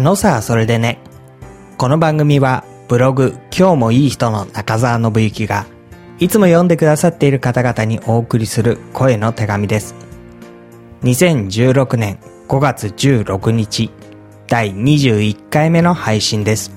[0.00, 0.98] のさ、それでね。
[1.76, 5.66] この番組はブログ今日もいい人の中澤信之が
[6.18, 9.94] いつも読んでくださっている方々にお送りする声の手紙です。
[11.04, 12.18] 2016年
[12.48, 13.90] 5月16日
[14.46, 16.72] 第21回目の配信です。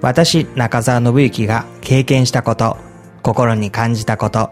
[0.00, 2.76] 私、中澤信之が経験したこと、
[3.22, 4.50] 心に感じたこと、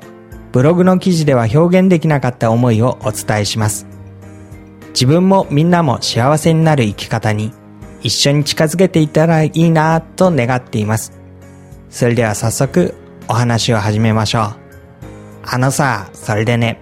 [0.52, 3.86] ブログの記事では表現できなかった思いをお伝えします。
[4.92, 7.52] 自分もみんなも幸せになる生き方に
[8.02, 11.12] 一緒に近づけていたらいいなぁと願っています。
[11.90, 12.94] それでは早速
[13.28, 14.56] お話を始めましょう。
[15.42, 16.80] あのさ、それでね。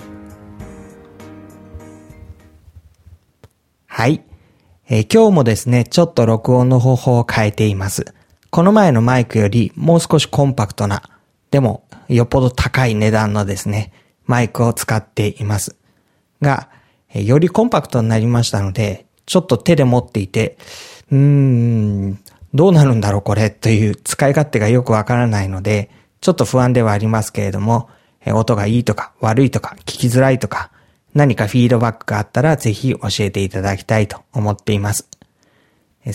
[3.86, 4.22] はい。
[4.88, 8.14] えー、今日もですね、ちょっと録音の方法を変えています。
[8.50, 11.02] この前のマイクよりもう少しコンパクトな、
[11.50, 13.92] でもよっぽど高い値段のですね、
[14.24, 15.76] マイクを使っています。
[16.40, 16.68] が、
[17.14, 20.58] よりコンパクトになりましたので、ちょっと手で持っていて、
[21.10, 22.18] うーん、
[22.54, 27.88] どうなるんだろうこれという使い勝手がよくわからないので、ちょっと不安ではありますけれども、
[28.26, 30.70] 音がいいとか悪いとか聞きづらいとか、
[31.14, 35.08] 何かフィードバックがあったらぜひ教えていただきたいと思っています。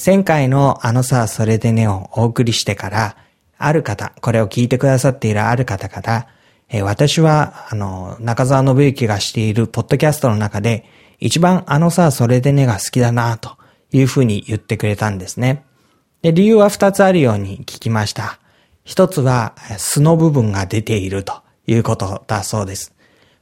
[0.03, 3.17] 前回のあのさ、それでねをお送りしてから、
[3.57, 6.27] ある方、これを聞いてくださっているある方から、
[6.73, 10.83] えー、私は、あの、中澤信之がしているポッドキャストの中で、
[11.19, 13.57] 一番あのさ、それでねが好きだな、と
[13.91, 15.63] いうふうに言ってくれたんですね。
[16.23, 18.39] で、理由は二つあるように聞きました。
[18.83, 22.95] 一つは、素の部分が出ているということだそうです。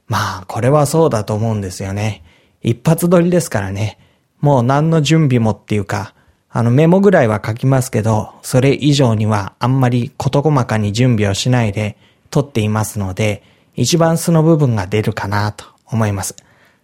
[0.08, 2.22] まあ、これはそうだと思うんですよね。
[2.60, 3.98] 一発撮りですからね。
[4.40, 6.14] もう何の準備もっていうか、
[6.50, 11.96] あのメモぐらいは書きますけど、それ以上にはあんまり事細かに準備をしないで、
[12.32, 13.44] 取っていますので、
[13.76, 16.34] 一番素の部分が出るかなと思います。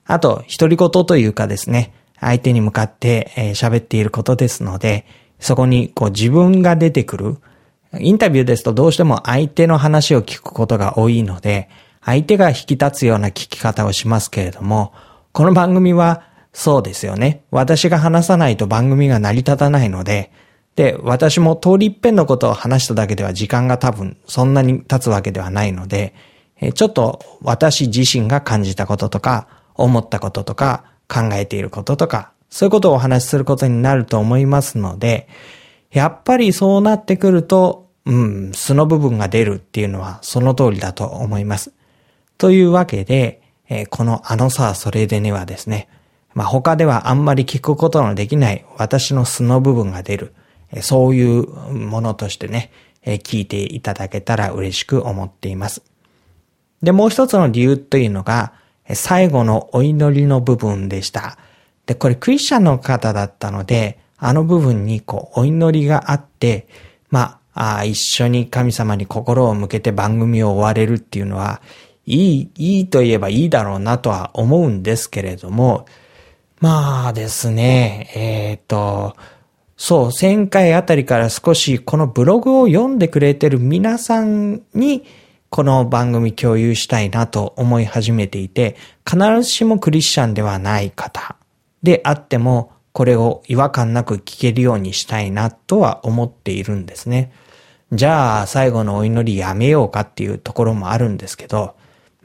[0.07, 5.07] あと、独り言というかですね、相手に向かって喋、えー、っていることですので、
[5.41, 7.37] そこにこう自分が出てくる。
[7.99, 11.69] インタビューですとどうしても相手の話を聞くことが多いので、
[12.05, 14.93] 相手が引き立つような聞き方をしますけれども、
[15.33, 16.23] この番組は
[16.53, 17.43] そうですよね。
[17.51, 20.31] 私が話さないと番組が成り立たないので、
[20.79, 26.15] で、私も通り一遍のことを話しただけでは時間が多分そんなに経つわけではないので、
[26.75, 35.27] ちょっと私自身が感じたこととか、思ったこととか、考えていることとか、そういうことをお話しすることになると思いますので、
[35.91, 41.73] やっぱりそうなってくると、うん、素の部分が出るっていうのはその通りだと思います。
[42.37, 45.89] というわけで、えこのあのさ、それでねはですね、
[46.35, 50.35] まあ、他ではあんまり聞くことのできない私の素の部分が出る。
[50.83, 52.71] そういうものとしてね、
[53.05, 55.83] 聞いていただけたら嬉しく思っています。
[56.83, 58.53] で、もう一つの理由というのが、
[58.95, 61.39] 最後のお祈りの部分でした。
[61.87, 66.69] で、これクリスチャンの方だったので、あの部分にこう、お祈りがあって、
[67.11, 71.61] まあ、あ一緒に神様に心を向けて番組を終われるっていうのは、
[72.07, 75.87] いい、いいと言えばいいだろうなとは思うんですけれども、
[76.61, 79.17] まあですね、えっ、ー、と、
[79.79, 85.05] そう、1000回あたりから少しこのブログを読んでくれてる皆さんに
[85.51, 88.77] この番組共有したいなと思い始めていて、
[89.09, 91.37] 必ずしもクリスチャンではない方
[91.85, 97.33] であっても、これを違和感なく聞けるようにしたいなとは思っているんですね。
[97.93, 101.77] じゃあ、最後のお祈りやめようかっていうところもあるんですけど、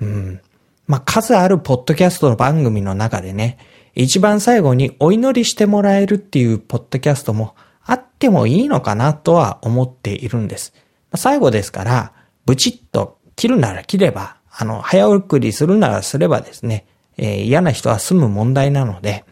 [0.02, 0.42] うん。
[0.88, 3.60] まあ、数あるポッドキャストの番組の中でね、
[3.96, 10.74] 一番最後にお祈りしてもらえるっていうポッドキャストもあってもいいのかなとは思っているんです。
[11.16, 12.14] 最後ですから、
[12.46, 16.86] ブチッと切るなら切れば、あの、早送りするならすればですね、
[17.18, 19.26] えー、嫌な人は済む問題なので、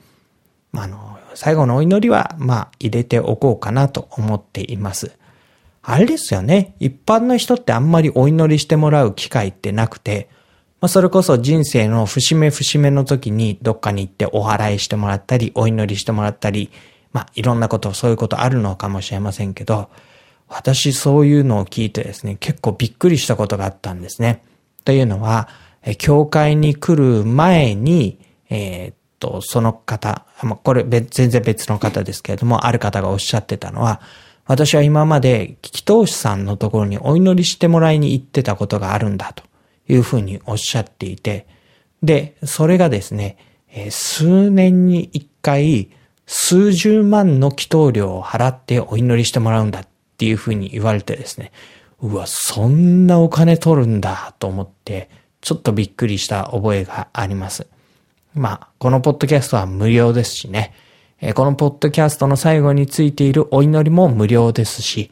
[0.74, 5.12] あの、最後のお祈りは、まあ、入れておこうかなと思っています。
[5.82, 6.76] あれですよね。
[6.80, 10.30] 一般の人ってあんまりお祈りしてもらう機会ってなくて、
[10.82, 16.72] まあ、それこそ人生の節目節目の時にどっかに行ってお祓いしてもらったり、お祈りしてもらったり、
[17.14, 19.90] まあ、いろんなこと、そういうことあるのかもしれませんけど、
[20.48, 24.44] 私そういうのを聞いてですね、結構びっくりしたことがあったんですね。
[24.84, 25.50] というのは、
[26.00, 28.18] 教会に来る前に、
[28.50, 34.02] えー、っと、その方、ま、これ全然別の方ですけれども、ある方がおっしゃってたのは、
[34.48, 39.44] 私は今まで聞き通しさんのところにお祈りしてもらいに行ってたことがあるんだと。
[39.88, 41.48] いうふうにおっしゃっていて、
[42.04, 43.38] で、それがですね、
[43.90, 45.90] 数年に一回、
[46.26, 49.88] 数十万の祈祷料を払ってお祈りしてもらうんだっ
[50.18, 51.52] ていうふうに言われてですね、
[52.02, 55.10] うわ、そんなお金取るんだと思って、
[55.42, 57.68] ちょっとびっくりした覚えがあります。
[58.34, 60.74] まあ、このポッドキャストは無料ですしね、
[61.36, 65.12] このポッドキャストの最後についているお祈りも無料ですし、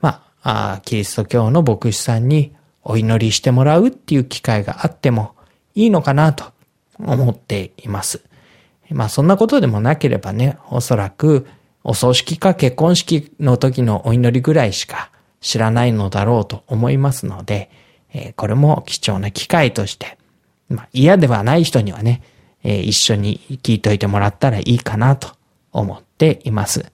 [0.00, 5.34] ま、あキリスト教の牧師さんにお祈りしてもらうっていう機会があっても
[5.74, 6.44] いいのかなと
[6.98, 8.22] 思っています。
[8.90, 11.46] まあそんなことでもなければね、おそらく
[11.84, 15.10] お葬式か結婚式の時のお祈りぐらいしか
[15.40, 17.70] 知らないのだろうと思いますので、
[18.12, 20.18] えー、これも貴重な機会として、
[20.68, 22.22] まあ嫌ではない人にはね、
[22.62, 25.28] えー、一緒に聞いといてもらったらいいかなと
[25.72, 26.90] 思っています。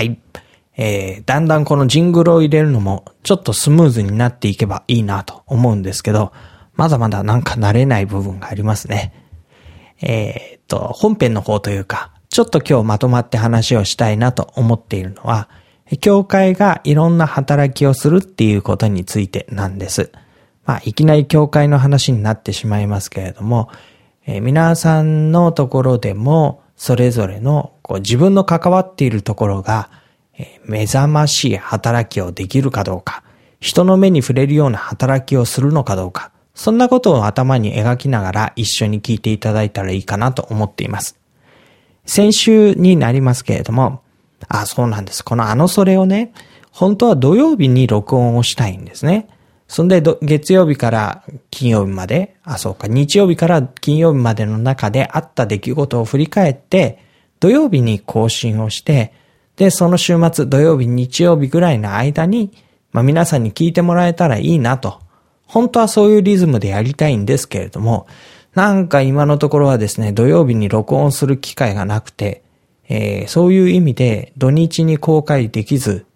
[0.00, 0.18] はい。
[0.78, 6.32] えー、だんだんこのジングルを入れるのもちょっとスムーズになっていけばいいなと思うんですけど、
[6.72, 9.12] まだまだなんか慣れない部分がありますね。
[10.00, 15.50] えー、っと、本編の方というか、ちょっと今日まとまって話をしたいなと思っているのは、
[16.00, 20.12] 教会がいろんな働きをするっていうことについてなんです。
[20.64, 23.68] まあ、いきなり教会の話になってしまいますけれども、
[24.26, 29.90] えー、皆さんのところでも、それぞれのこう自分の関わっているところが、
[30.38, 33.22] え、目覚ましい働きをできるかどうか、
[33.60, 41.18] 人の目に触れるような働きをするのかどうか、そんなことを頭に描きながら一緒に聞いていただいたらいいかなと思っています。
[42.06, 44.00] 先週になりますけれども、
[44.48, 45.22] あ、そうなんです。
[45.22, 46.32] このあのそれをね、
[46.70, 49.28] 本当は土曜日に録音をしたいんですね。
[49.70, 51.22] そんで、月曜日から
[51.52, 56.98] 金曜日まで、あ、そうか、日曜日から金曜日までの中であった出来事を振り返って、
[57.38, 59.12] 土曜日に更新をして、
[59.54, 62.50] で、その週末、土曜日、日曜日ぐらいの間に、
[62.90, 64.98] まあ皆さんに聞いてもらえたらいいなと。
[65.46, 68.08] 本当はそういうリズムでやりたいんですけれども、
[68.56, 72.42] なんか今のところはですね、土曜日に録音する機会がなくて、
[72.88, 76.06] えー、そういう意味で土日に公開できず、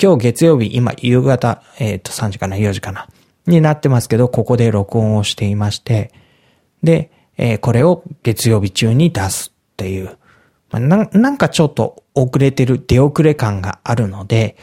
[0.00, 3.08] 今日月曜日、今夕方、えっ、ー、と3時かな、4時かな、
[3.46, 6.12] になってますけど、ここで録音をしていまして、
[6.82, 10.16] で、えー、これを月曜日中に出すっていう、
[10.70, 14.56] まあ、ななんかちょっと遅れてる、出遅れ感があるので、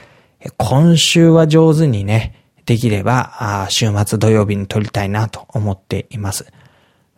[0.57, 2.35] 今週は上手にね、
[2.65, 6.51] できれば、週末土曜日に撮りたいなと思っています。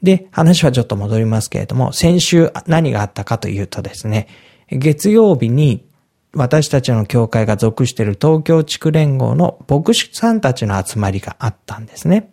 [0.02, 4.28] で、話はちょっと戻りますけれども、先週何があったかというとですね、
[4.70, 5.86] 月曜日に
[6.36, 12.32] 私たちの教会が属している東京地区連合の牧師さんたちの集まりがあったんですね。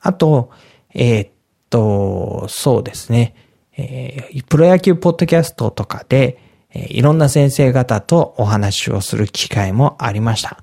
[0.00, 0.50] あと、
[0.94, 1.30] えー、っ
[1.68, 3.34] と、そうですね、
[3.76, 6.38] えー、プロ野球ポッドキャストとかで、
[6.70, 10.62] えー、いろんな先生方とお話をする機会もありました。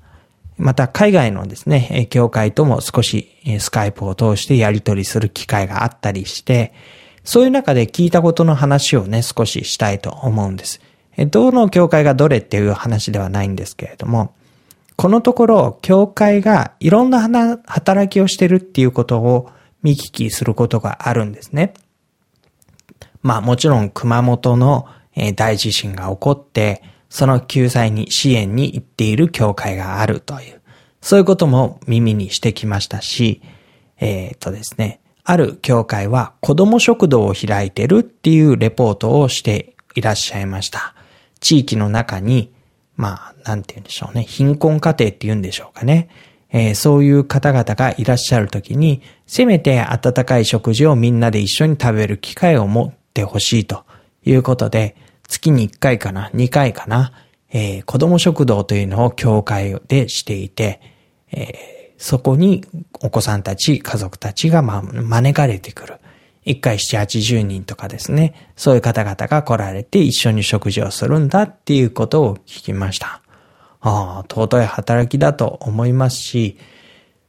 [0.58, 3.30] また海外のですね、教会とも少し
[3.60, 6.74] スカイプを通してやり取りする機会があったりして、
[7.24, 10.82] そういう中で聞いたことの話をね、少ししたいと思うんです。
[11.18, 14.34] どの教会がどれっていう話ではないんですけれども、
[14.96, 17.22] このところ、教会がいろんな
[17.66, 19.50] 働きをしてるっていうことを
[19.82, 21.74] 見聞きすることがあるんですね。
[23.22, 24.88] まあもちろん熊本の
[25.36, 30.62] 大地震が起こって、その救済に支援に行っている教会があるという、
[31.02, 33.42] そういうことも耳にしてきましたし、
[34.00, 40.96] えっ、とですね、ある教会は子供食堂を開いてるっていうレポートをしていらっしゃいました。
[41.40, 42.54] 地域の中に、
[42.96, 44.24] まあ、なんて言うんでしょうね。
[44.24, 46.10] 貧困家庭って言うんでしょうかね。
[46.52, 53.86] えー、そういう方々がいらっしゃるときに、せめて温かい食事をみんなで一緒に食べる機会を持ってほしいと
[54.26, 54.96] いうことで、
[55.28, 57.14] 月に1回かな、2回かな、
[57.52, 60.82] えー、子供食堂というのを教会でしていて、
[61.32, 62.66] えー、そこに
[63.02, 65.96] お子さんたち、家族たちが、ま、招かれてくる。
[66.44, 73.22] 一回七八十人とかですね、そういう方々が来られて一緒に食事をするんだっていうことを聞きました。
[73.82, 76.58] ああ、尊い働きだと思いますし、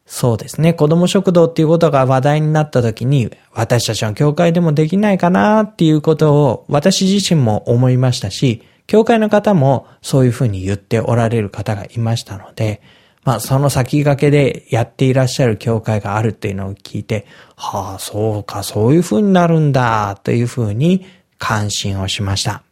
[0.07, 12.83] そうですね、子供食堂っていうことが話題になった時に、私たちの教会でもできないかなっていうことを私自身も思いましたし、教会の方もそういうふうに言っておられる方がいましたので、
[13.25, 21.05] まあ、その先駆けでやっていらっしゃる教会があるっていうのを聞いて、はあ、そうか、そういう風になるんだ、という風に
[21.39, 22.63] 関心をしました。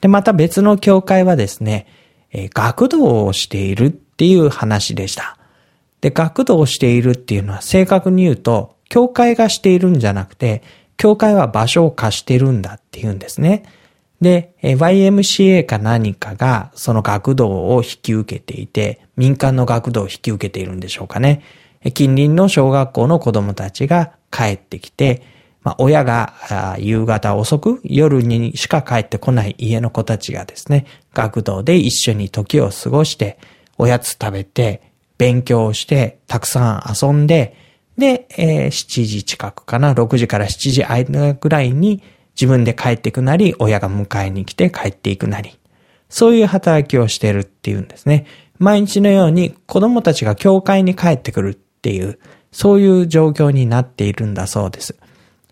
[0.00, 1.86] で、また別の教会はですね、
[2.32, 5.36] えー、学童をしているっていう話でした。
[6.00, 10.62] で、学童をしているっていうのは正確に言うと、教会がしているんじゃなくて、
[10.96, 13.64] 教会は場所を貸してるんだっていうんですね。
[14.20, 21.42] で、YMCA か何かがその学童を引き受けていて、民間の学童を引き受けているんでしょうかね。
[21.94, 25.22] 近隣の小学校の子供たちが帰ってきて、
[25.62, 33.38] まあ、親が夕方遅く夜にしか帰ってこない家の子たちがですね、学童で一緒に時を過ごして、
[33.78, 34.82] おやつ食べて、
[35.16, 37.56] 勉強して、たくさん遊んで、
[37.98, 42.02] で、えー、7時近くかな、6時から7時間ぐらいに
[42.34, 45.58] 自分で帰ってくなり、親が迎えに来て帰っていくなり、
[46.08, 48.26] そういう働きをしてるっていうんですね。
[48.58, 52.18] 毎日のように子供たちが教会に帰ってくるっていう、
[52.52, 54.96] そういう状況になっているんだそうです。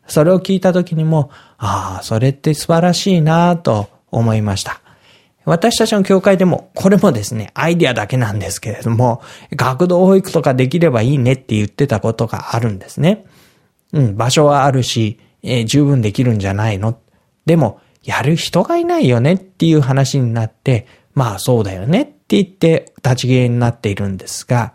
[0.07, 4.81] それを聞いた時にも、ああ、それって素晴らしいなぁと思いました。
[5.45, 13.25] 私たちの教会でも、これもですね、アイディアだけなんですけれども、学童保育とかできればいいねって言ってたことがあるんですね。
[13.93, 16.99] うん、場所はあるし、えー、十分できるんじゃないの？
[17.47, 24.73] でも、やる人がいないよねっていう話になって、まあそうだよねって言って立ち消えになっているんですが、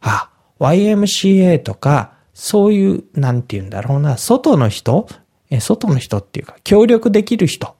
[0.00, 0.30] あ、
[0.60, 5.08] YMCA とか、そういう、なんて言うんだろうな、外の人、
[5.50, 7.76] え外の人っていうか、協力できる人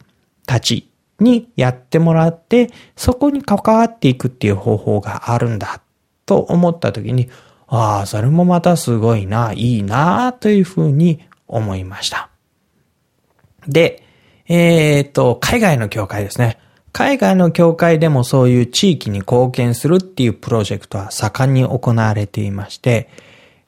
[0.47, 0.90] たち
[1.21, 5.83] にやってもらって、そこに関わっていくっていう方法があるんだ
[6.25, 7.28] と思った時に、
[7.66, 12.30] ああ、それもまたすごいな、いいな、というふうに思いました。
[13.66, 14.02] で、
[14.48, 16.58] えっ、と、海外の教会ですね。
[16.92, 23.10] 海外の教会でもそういう地域に貢献するっていうプロジェクトは盛んに行われていまして、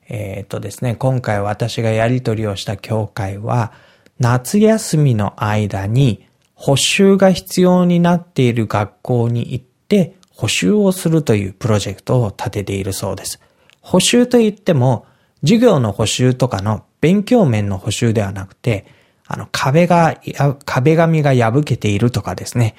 [0.08, 3.72] えっ、とですね、今回私がやり取りをした教会は、
[4.18, 13.40] 夏休みの間に補修が必要になっている学校に行って補修をするというプロジェクトを立てているそうです。
[13.80, 15.06] 補修といっても、
[15.42, 18.86] 授業の補修とかの勉強面の補修ではなくて、
[19.26, 20.20] あの壁が、
[20.64, 22.74] 壁紙が破けているとかですね、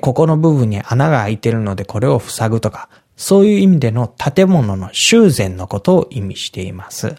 [0.00, 7.14] ここの部分に穴が開いているのでこれを塞ぐとか、そういう意味での建物の修繕のことを意味しています。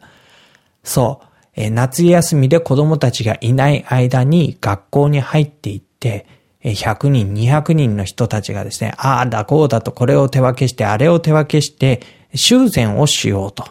[0.83, 1.21] そ
[1.57, 6.27] う、夏休みで子供たちがいない間に学校に入っていって、
[6.63, 12.01] 100人、200人の人たちがですね、ああだこうだとこれを手分けして、あれを手分けして、
[12.33, 13.65] 修繕をしようと。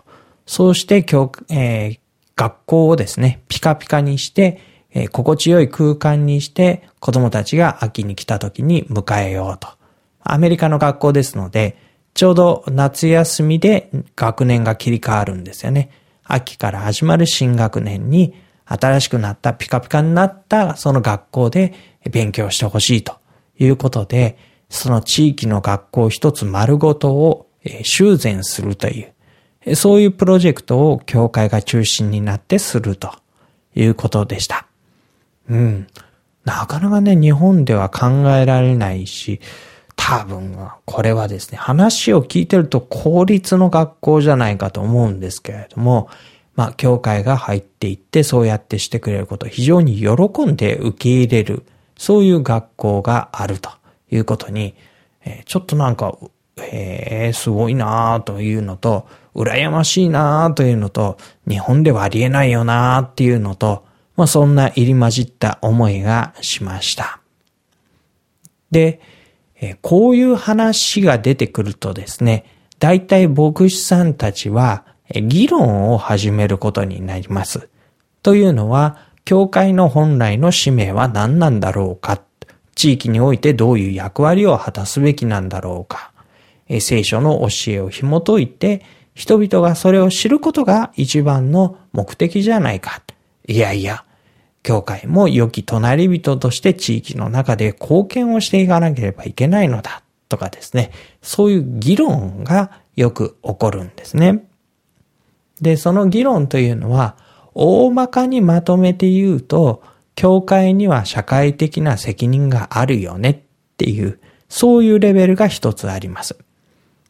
[0.46, 1.98] そうして、えー、
[2.36, 4.60] 学校をですね、ピカピカにして、
[4.92, 9.68] えー、心地よい空間にして子供たちが秋に来た時に迎えようと。
[10.20, 11.76] アメリカの学校ですので、
[12.14, 15.90] ちょうど夏休みで学年が切り替わるんですよね。
[16.24, 21.74] 秋から始まる新学年に新しくなったピカピカになったその学校で
[22.10, 23.16] 勉強してほしいと
[23.58, 24.38] いうことで、
[24.70, 27.48] その地域の学校一つ丸ごとを
[27.82, 29.13] 修繕するという、
[29.74, 33.12] そういうプロジェクトを教会が中心になってすると
[33.74, 34.66] いうことでした。
[35.48, 35.86] うん。
[36.44, 39.40] なかなかね、日本では考えられないし、
[39.96, 46.10] 多分、これはですね、話を聞いてると公立の学校じゃないかと思うんですけれども、
[46.56, 51.64] まあ、教会が入っていって、そうやってしてくれることを非常に喜んで受け入れる、
[51.96, 53.70] そういう学校があると
[54.10, 54.74] いうことに、
[55.46, 56.16] ちょっとなんか、
[56.58, 61.18] え、すごいなぁというのと、羨ましいなぁというのと、
[61.48, 63.84] 日本ではありえないよなぁっていうのと、
[64.16, 67.20] まあそんな入り混じった思いがしました。
[68.70, 69.00] で、
[69.60, 72.44] えこういう話が出てくるとですね、
[72.78, 77.68] 大体牧師さんたちは議論を始めることになります。
[78.22, 82.20] というのは、教会の本来の使命は何なんだろうか、
[82.74, 86.12] 地域においてどういう役割を果たすべきなんだろうか、
[86.80, 88.82] 聖書の教えを紐解いて、
[89.14, 93.02] 人々がそれを知ることが一番の目的じゃないか。
[93.46, 94.04] いやいや、
[94.62, 100.90] 教会も良き隣人として地域の中で貢献をしていかなければいけないのだとかですね、
[101.22, 104.44] そういう議論がよく起こるんですね。
[105.60, 107.16] で、その議論というのは、
[107.54, 109.82] 大まかにまとめて言うと、
[110.16, 113.38] 教会には社会的な責任があるよねっ
[113.76, 114.18] ていう、
[114.48, 116.36] そういうレベルが一つあります。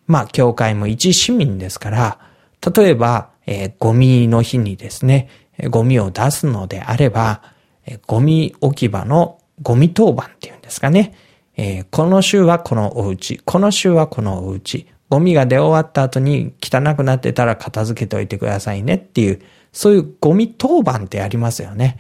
[0.07, 2.19] まあ、教会も一市民ですから、
[2.75, 5.29] 例えば、えー、ゴミの日にですね、
[5.71, 7.43] ゴミを出すのであれば、
[8.07, 11.15] ゴミ置き場のゴミ当番っていうんですかね。
[11.57, 19.41] えー、この週はこのお家、この週はこのお家、ゴミが出終わった後に汚くなってたら片付けておいてくださいねっていう、
[19.73, 21.99] そういうゴミ当番ってありますよね。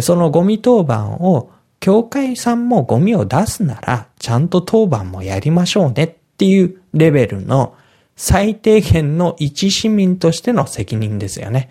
[0.00, 7.74] そのゴミ当番を、教会さんもゴミを出すなら、ちゃんと当番もやりましょうねっっていうレベルの
[8.16, 11.70] 最低限の一市民としての責任ですよね。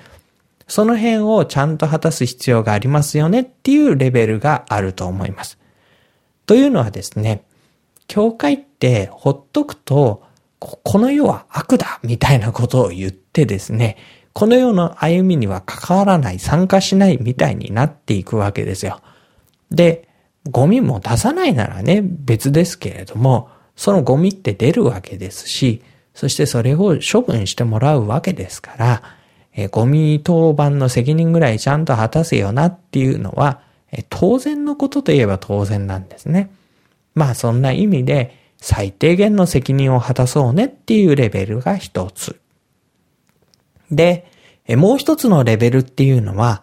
[0.67, 5.57] その辺をちゃんと果たす必要がありますよねっていうレベルがあると思います。
[6.45, 7.43] というのはですね、
[8.07, 10.23] 教会ってほっとくと、
[10.59, 13.97] この世は悪だみたいなことを言ってですね、
[14.33, 19.01] この世の歩みには関わらない、参加しないみたいになっていくわけですよ。
[19.71, 20.07] で、
[20.49, 23.49] ゴミも出さないならね、別ですけれども、
[23.81, 25.81] そのゴミって出るわけですし、
[26.13, 29.01] そしてそれを処分してもらうわけですから、
[29.55, 33.61] えー、ゴミ当番の責任ぐらいちゃんと果たせよなっていうのは、
[33.91, 36.51] えー、当然のことといえば当然なんですね。
[37.15, 42.39] まあそんな意味で最低限の責任を果たそうねっていうレベルが一つ。
[43.89, 44.27] で、
[44.67, 46.61] えー、もう一つのレベルっていうのは、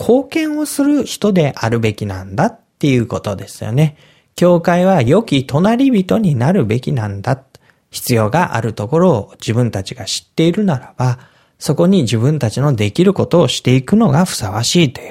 [0.00, 3.98] 貢献をする人であるべきなんだっていうことですよね。
[4.36, 7.42] 教会は良き隣人になるべきなんだ。
[7.90, 11.20] 必要があるところを自分たちが知っているならば、
[11.60, 15.04] そこに自分たちのできることをしていくのがふさわしいとい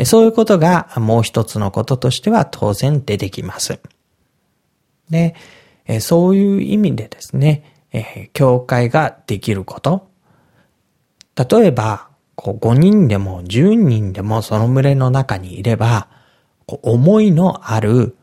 [0.00, 3.78] う、そういうことがもう一つのこととしては当然出てきます。
[5.08, 5.36] で、
[6.00, 7.76] そういう意味でですね、
[8.32, 10.08] 教会ができること。
[11.36, 16.08] 例えば、5人でも10人でもその群れの中にいれば、
[16.66, 18.15] 思いのある、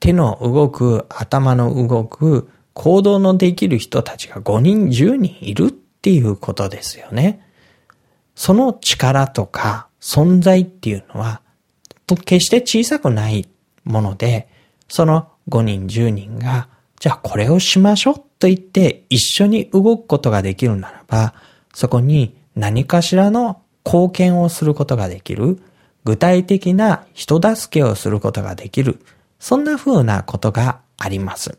[0.00, 7.40] 手の動く、頭の動く、行動のできる人たちが5人10人いるっていうことですよね。
[8.34, 11.40] その力とか存在っていうのは、
[12.24, 13.48] 決して小さくない
[13.84, 14.48] もので、
[14.88, 16.68] その5人10人が、
[17.00, 21.34] じゃあこれをしましょうと言って一緒に動くことができるならば、
[21.72, 25.60] そこに何かしらの貢献をすることができる、
[26.04, 29.00] 具体的な人助けをすることができる、
[29.44, 31.58] そんな風なことがあります。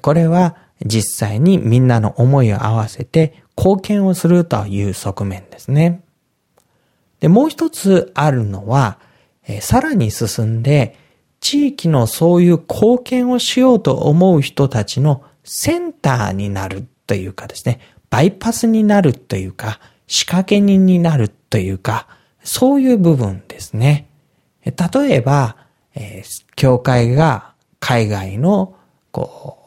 [0.00, 6.02] これは実際にみんなの思いを合わせて貢献をするという側面ですね。
[7.20, 8.98] で、もう一つあるのは、
[9.46, 10.98] えさらに進んで、
[11.38, 17.78] 地域のそういう貢献をしようと思う人たちのセンターになるというかですね、
[18.10, 22.08] バイパスになるというか、仕掛け人になるというか、
[22.42, 24.08] そういう部分ですね。
[24.64, 24.74] 例
[25.08, 25.62] えば、
[25.94, 28.74] えー、教会が海外の、
[29.10, 29.58] こ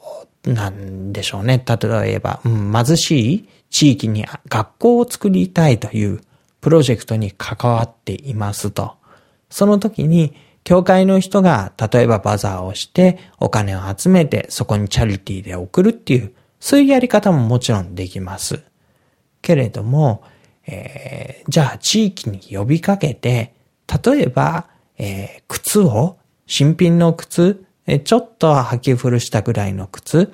[0.44, 1.64] う、なんでしょうね。
[1.66, 6.22] 例えば、うん、貧しい地域に学校を作りたいという
[6.62, 8.96] プロジェクトに関わっていますと。
[9.50, 18.64] その時に、教会の人が、例えばバザーをして、お金を集めて、そこにチャリティーで送るっていう、そういうやり方ももちろんできます。
[19.44, 20.24] けれども、
[20.66, 23.54] えー、じゃあ地域に呼びかけて、
[24.04, 27.66] 例えば、えー、靴を、新品の靴、
[28.04, 30.32] ちょっと履き古したぐらいの靴、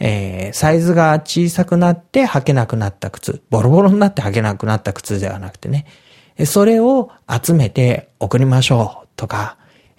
[0.00, 5.86] えー、サイズが小さくなって履けなくなった靴、ボロボロになって履けなくなった靴ではなくてね、
[6.46, 9.56] それを集めて送りましょうとか、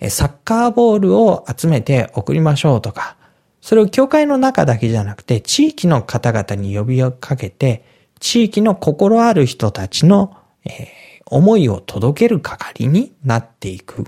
[0.10, 3.17] サッカーボールを集めて送りましょうとか、
[3.62, 7.84] それを教会の中だけじゃなくて、地域の方々に呼びかけて、
[8.19, 14.05] 地域の心ある人たちの、えー、思いを届ける係になっていく。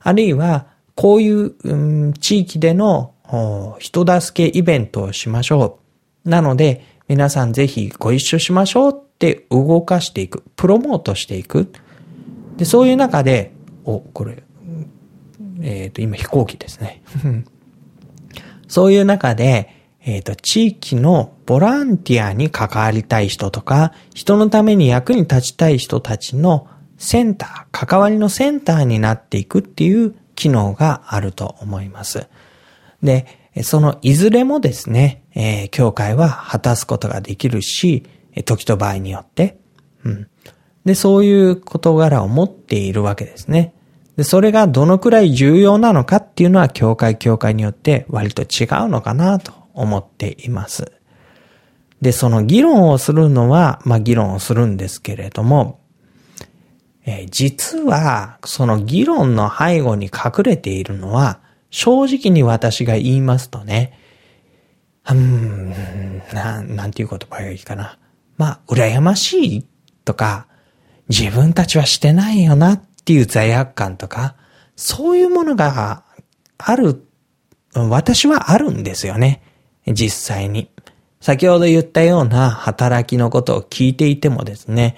[0.00, 1.74] あるいは、こういう、う
[2.08, 3.14] ん、地域での
[3.78, 5.78] 人助けイベントをしましょ
[6.24, 6.28] う。
[6.28, 10.42] なので、皆さんぜひご一緒しましょうって動かしていく。
[10.56, 11.70] プロモートしていく。
[12.56, 13.52] で、そういう中で、
[13.84, 14.42] お、これ、
[15.60, 17.02] えっ、ー、と、今飛行機ですね。
[18.68, 19.75] そういう中で、
[20.06, 32.28] えっ、ー、と、地域のボランティアに関わりたい人とか、人のために役に立ちたい人たちのセンター、関わりのセンターになっていくっていう機能があると思います。
[33.02, 33.26] で、
[33.62, 38.04] そのいずれもですね、えー、教会は果たすことができるし、
[38.44, 39.58] 時と場合によって、
[40.04, 40.28] うん。
[40.84, 43.74] で、そういう事柄を持っているわけですね。
[44.16, 50.92] で、それがどのくらい重要なのかっていうのは、教会教会によって割と違うのかなと思っています。
[52.00, 55.80] で、その議論をするのは、まあ議論をするんですけれども、
[57.06, 63.98] え、実は、その議論の背後に隠れているのは、正直に私が言いますとね、
[65.08, 65.72] うん、
[66.32, 67.98] な、なんていう言葉がいいかな。
[68.36, 69.66] まあ、羨ましい
[70.04, 70.48] とか、
[71.08, 74.34] 自分たちはしてないよなっていう罪悪感とか、
[74.74, 76.02] そういうものが
[76.58, 77.04] ある、
[77.74, 79.42] 私はあるんですよね。
[79.86, 80.70] 実際に。
[81.20, 84.96] 先ほど言ったような働きのことを聞いていてもですね、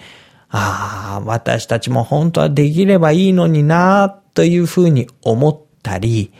[0.50, 6.32] ああ、私たちも本当はできればいいのになというふうに思ったり、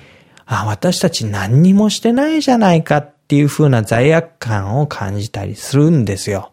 [0.46, 6.52] あ私たち何にもしてないじゃないかっていうふうな罪悪感を感じたりするんですよ。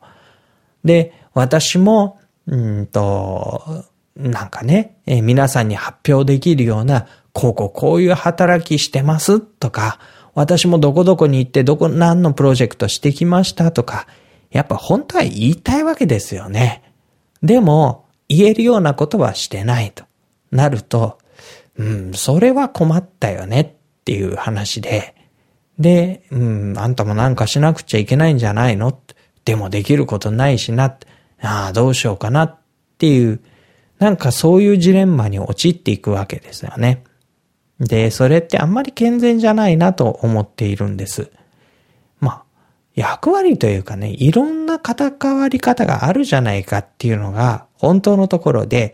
[0.83, 9.99] で、私も、うんと、なんかね、え、皆さんに発表できるような、こうこうこういう働きしてますとか、
[10.35, 14.05] 私もどこどこに行ってどこ、何のプロジェクトしてきましたとか、
[14.51, 16.83] やっぱ本当は言いたいわけですよね。
[17.41, 20.03] でも、言えるようなことはしてないと
[20.51, 21.17] なると、
[21.77, 23.69] うん、それは困ったよねっ
[24.03, 25.15] ていう話で、
[25.77, 28.97] で、うん、あんたもなんかしなくちゃいけないんじゃないの？
[29.43, 30.97] でもできることないしな、
[31.41, 32.57] ああ、どうしようかなっ
[32.97, 33.41] ていう、
[33.99, 37.03] なんかそういうジレンマに陥っていくわけですよね。
[37.79, 41.31] で、それってあんまり健全じゃないなと思っているんです。
[42.19, 42.43] まあ、
[42.95, 48.93] 役割というかね、いろんな関わり方があるじゃないかっていうのが本当のところで、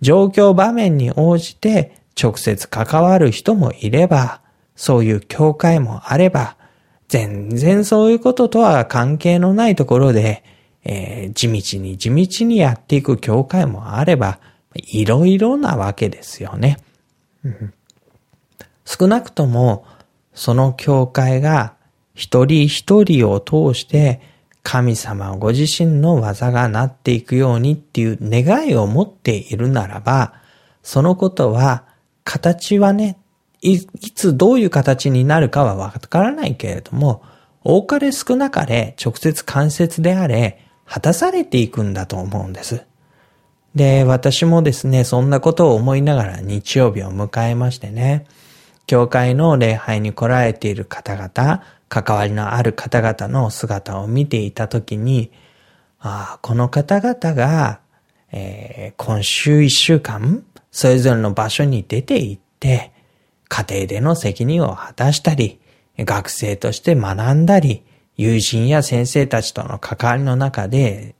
[0.00, 4.40] 状況場面に応じて直接関わる人もいれば、
[4.76, 6.56] そういう教会もあれば、
[7.08, 10.44] 全然そういうこととは関係のないところで、
[10.84, 14.38] えー、地道に地道にやっていく教会もあれば、
[14.74, 16.78] いろいろなわけですよね。
[17.44, 17.74] うん、
[18.98, 19.86] 少なくとも、
[20.34, 21.74] その教会が
[22.14, 24.20] 一人一人を通して
[24.64, 30.34] 神様ご自身の技がなっていくようにっていう願いを持っているならば、
[30.82, 31.84] そのことは
[32.24, 33.16] 形はね、
[33.62, 37.22] いつどういう形になるかはわからないけれども、
[37.62, 42.84] 多かれ少なかれ直接間接であれ、果たされていくんだと思うんです。
[43.76, 48.26] で、私もですね、そんなことを思いながら日曜日を迎えましてね、
[48.90, 55.30] 教会の礼拝に来られている方々、関わりのある方々の姿を見ていたときに、
[56.00, 57.78] ああ、この方々が、
[58.32, 62.90] えー、今週一週間、それぞれの場所に出て行って、
[63.48, 65.60] 家庭での責任を果たしたり、
[65.96, 67.84] 学生として学んだり、
[68.16, 71.14] 友人や先生たちとの関わりの中で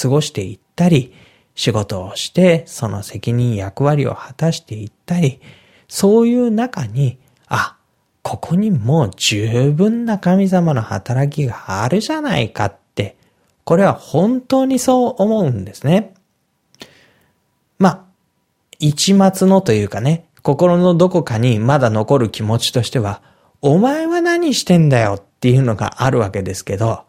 [0.00, 1.12] 過ごしていったり、
[1.56, 5.40] 仕事をしてその責任役割を果たしていったり、
[5.88, 7.18] そういう中に、
[7.48, 7.76] あ、
[8.22, 13.16] ここにもう十分な神様の働きがあるじゃないかって、
[13.64, 16.14] これは本当にそう思うんですね。
[17.78, 18.04] まあ、
[18.78, 23.22] 一末のというかね、心のどこかにまだ残る気持ちとしては、
[23.62, 27.04] お前は何してんだよっていうのがあるわけですけど、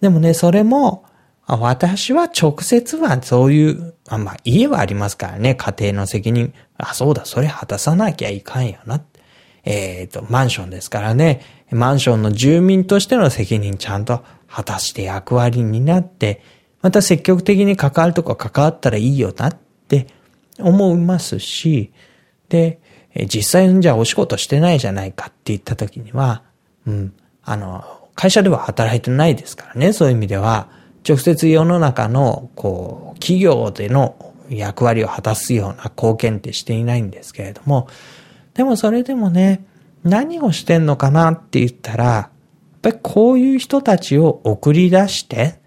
[0.00, 1.04] でもね、それも、
[1.46, 6.54] 私は直接はそういう、まあ、家はありますからね、家庭の責任。
[6.80, 9.02] あ、そうだ、それ果たさなきゃいかんよな。
[9.64, 11.40] えっ、ー、と、マンションですからね、
[11.70, 16.42] マンションの住民としての責任ちゃんと果たして役割になって、
[16.82, 20.06] また積極的に関わるとこ関わったらいいよなって
[20.58, 21.92] 思いますし、
[22.48, 22.80] で、
[23.26, 26.42] 実際じゃあお仕事してないじゃないかって言った時には、
[26.86, 30.68] うん、あの、会社では働いてないですからね、そういう意味では、
[31.08, 37.88] 直接世の中の、こう、企業での役割を果たすような貢献ってしていないんですけれども、
[38.54, 39.64] でもそれでもね、
[40.04, 42.30] 何をしてんのかなって言ったら、やっ
[42.82, 45.60] ぱりこういう人たちを送り出して、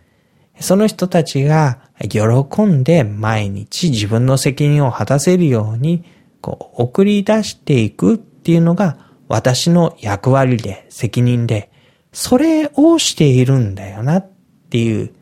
[0.59, 6.03] その人たちが喜んで毎日自分の責任を果たせるように、
[6.41, 11.71] こう、送り出していくっていうのが私の役割で、責任で、
[12.11, 14.29] それをしているんだよなっ
[14.69, 15.13] ていう、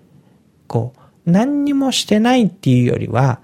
[0.68, 3.40] こう、何にもしてないっていうよりは、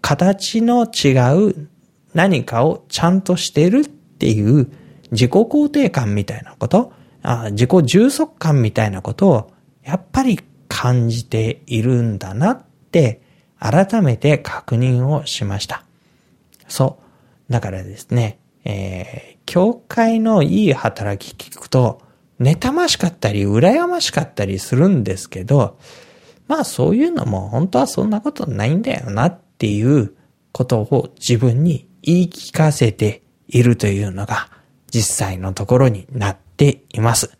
[0.00, 1.10] 形の違
[1.50, 1.68] う
[2.14, 4.70] 何かをちゃんとしてるっていう
[5.12, 9.50] 自己肯定感みたいなこと、あ自己充足感みたいなことを
[9.82, 13.20] やっぱり感じているんだなって
[13.58, 15.84] 改めて確認をしました。
[16.68, 16.98] そ
[17.48, 17.52] う。
[17.52, 22.02] だからですね、えー、教会のいい働き聞くと、
[22.40, 25.78] 妬ましかったり、羨ましかったりするんですけど、
[26.48, 30.14] まあそういうのも本当はそんなことないんだよなっっていう
[30.52, 34.50] ことを自分に言い聞かせているというのが
[34.92, 37.38] 実際のところになっています。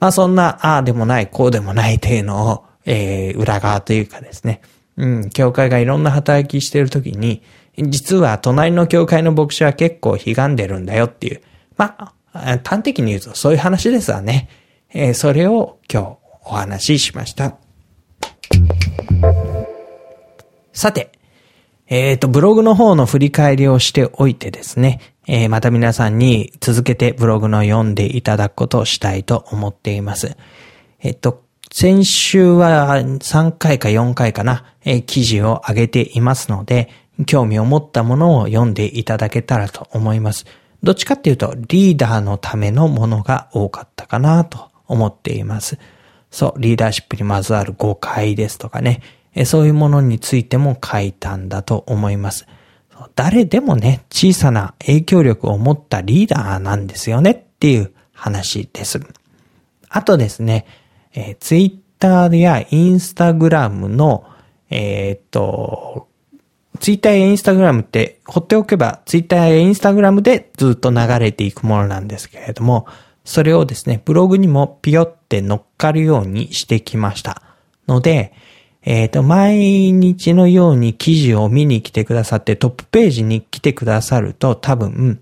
[0.00, 4.62] まあそんな、ああでもない、こうでもないというのを、えー、裏側というかですね、
[4.96, 7.42] うん、教会がいろんな働きしてるときに、
[7.78, 11.40] 実は隣の教会の牧師は結構悲んでるんだよっていう。
[11.76, 14.48] まあ、端的に言うとそういう話ですわね。
[14.92, 17.56] えー、それを今日お話ししました。
[20.72, 21.12] さて、
[21.86, 30.36] えっ、ー、と、ブログの方の振り返りをしておいてですね、えー、また皆さんに続けてブログの読んでいただくことをしたいと思っています。
[31.00, 36.88] えっ、と、先週は3回か4回かな、えー、記事を上げていますので、
[37.26, 40.46] 興味を持ったものを読んでいただけたらと思います。
[40.82, 45.78] どっちかっていうと、リーダーのためのものが多かったかなと思っています。
[46.30, 49.00] そう、リーダーシップにまずある誤解ですとかね、
[49.44, 52.46] そういうものについても書いたんだと思います。
[53.16, 59.00] 誰でもね、小さな影響力を持ったリーダーなんですよねっていう話です。
[59.88, 60.66] あとですね、
[61.14, 64.24] えー、ツイッターやインスタグラムの、
[64.70, 66.08] えー、っと、
[66.80, 72.86] ツイッターやインスタグラムって放っておけばツイッターやインスタグラムでずっと流れていくものなんですけれども、
[73.24, 77.42] それをですね、ブログにもピヨって乗っかるようにしてきました。
[77.88, 78.32] ので、
[78.86, 85.20] えっ、と、毎日のように記事を見に来てくださってトップページに来てくださると多分、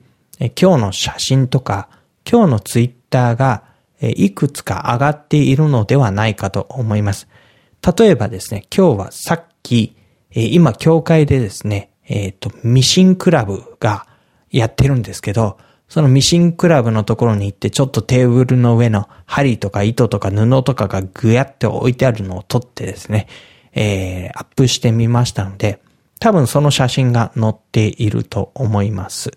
[0.61, 1.88] 今日の写真とか、
[2.29, 3.64] 今日のツイッターが、
[4.01, 7.29] いくつか上がっているのではないかと思います。
[7.96, 9.94] 例えばですね、今日はさっき、
[10.35, 14.09] 今、教会でですね、えっ、と、ミシンクラブが
[14.51, 15.57] やってるんですけど、
[15.88, 23.29] そのミシンクラブのところに行ってちょっとテーブルの上の針とか糸とか布とかがぐやって置いてあるのを撮ってですね、
[23.73, 25.81] えー、アップしてみましたので、
[26.21, 29.33] 多分その写真が載っていると思います。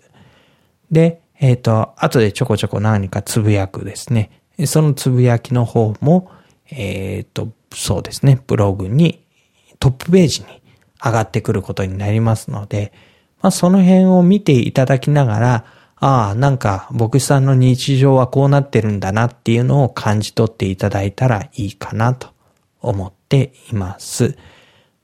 [0.90, 4.30] で、えっ、ー、と、後でちょこちょこ何かつぶやくですね。
[4.66, 6.30] そのつぶやきの方も、
[6.70, 9.24] えっ、ー、と、そうですね、ブログに、
[9.78, 10.62] トップページに
[11.04, 12.92] 上がってくることになりますので、
[13.42, 15.64] まあ、その辺を見ていただきながら、
[15.96, 22.28] ああ、なんか、牧師さんの日常はこうなってるんだなっていうのを感じ取っていただいたらいいかなと
[22.80, 24.36] 思っています。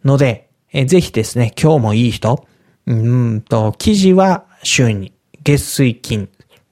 [0.04, 2.46] ので、えぜひですね、今日もいい人、
[2.86, 5.12] うんと、記事は週に
[5.44, 6.28] 月水金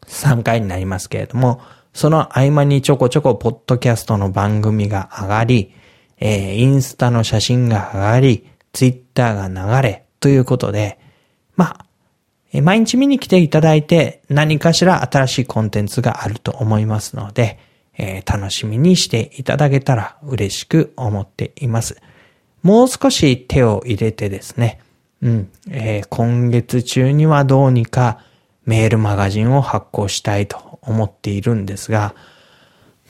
[0.06, 1.60] 3回になりますけれども、
[1.92, 5.74] その合間にちょこちょこポッドキャストの番組が上がり、
[6.18, 10.98] えー、インスタの写真が上がり、ツイッターが流れということで、
[11.56, 17.58] まあ、毎日見に来ていただいて何かしら新しいコンテンツがあると思いますので、
[18.02, 22.00] えー、楽しみにしていただけたら嬉しく思っています。
[22.62, 24.80] もう少し手を入れてですね、
[25.20, 28.24] うん、えー、今月中にはどうにか
[28.64, 32.14] メールマガジンを発行したいと思っているんですが、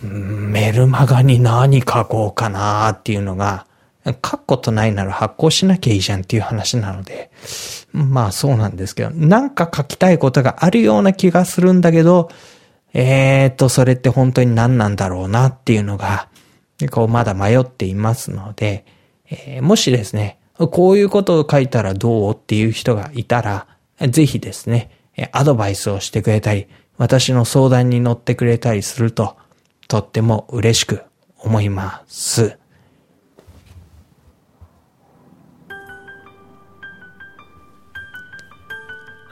[0.02, 3.66] うん、メールマガに何書こうかなっていうのが、
[4.04, 7.30] 書くことないなら発行しなきゃいいじゃんっていう話なので、
[7.92, 12.30] まあそうなんですけど、なんか書きたいことがあるような気がするんだけど、
[12.92, 16.28] えーと、それって本当に何なんだろうなっていうのが、
[16.90, 18.84] こうまだ迷っていますので、
[19.30, 23.66] えー、もしですね、こういうことを書いたらどうっていう人がいたら、
[24.08, 24.90] ぜひですね、
[25.32, 29.36] アドバイスをしてくれたり、私の相談に乗ってくれたりすると、
[29.88, 31.02] とっても嬉しく
[31.38, 32.59] 思います。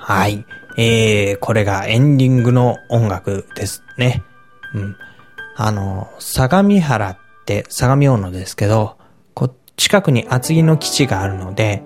[0.08, 0.46] はい。
[0.78, 4.22] えー、これがエンディングの音楽ですね。
[4.72, 4.96] うん。
[5.54, 8.96] あの、相模原って相模大野ですけど、
[9.34, 11.82] こ近くに厚木の基地があるので、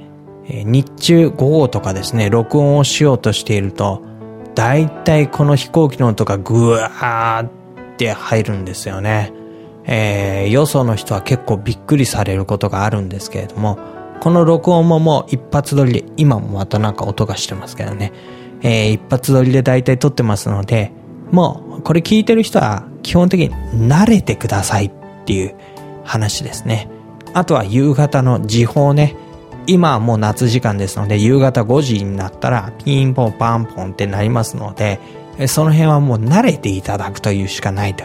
[0.47, 4.05] えー、日中午後とかですね、録音をしようとしていると、
[4.55, 9.33] だいたいこの飛行機の音がぐわーって入るんですよね。
[9.85, 13.81] えー、よその人は結構びっくりされることがあるんですけれども、
[14.23, 18.13] この録音ももう一発撮りで、今もまたなんか音がしてますけどね。
[18.63, 20.93] えー、一発撮りで大体撮ってますので、
[21.33, 23.51] もうこれ聞いてる人は基本的に
[23.89, 24.93] 慣れてくださいっ
[25.25, 25.57] ていう
[26.05, 26.89] 話ですね。
[27.35, 29.17] あとは夕方の時報ね。
[29.67, 35.01] 今はもう夏時間ですので、夕方5時になったらピンポンパンポンってなりますので、
[35.49, 38.05] その辺はもう慣れていただくというしかないと。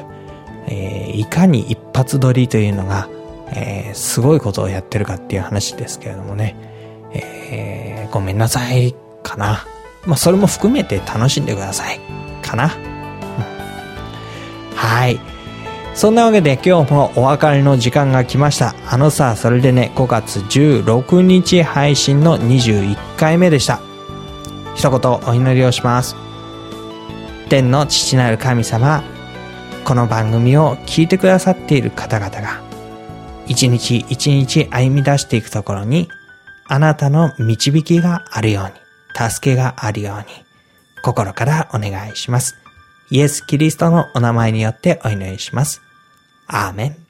[0.65, 3.08] えー、いかに一発撮りというのが
[3.54, 6.56] えー、すごいことをやってるかっていう話ですけれどもね、
[7.14, 9.66] えー、ごめんなさいかな。
[10.06, 12.00] まあ、それも含めて楽しんでください
[12.42, 12.72] かな。
[14.76, 15.20] はい。
[15.94, 18.76] そんなわけで今日もお別れの時間が来ました。
[18.88, 23.82] あのさ、それでね、5月16日配信の21回目でした。
[24.76, 26.16] 一言お祈りをします。
[27.50, 29.04] 天の父なる神様、
[29.86, 32.66] この番組を聞いてくださっている方々が、
[33.48, 36.10] 一日一日歩み出していくところに、
[36.68, 40.26] あなたの導きがあるように、助けがあるように、
[41.02, 42.56] 心からお願いします。
[43.10, 45.82] イエス・キリストのお名前によってお祈りします。
[46.48, 47.07] アーメン。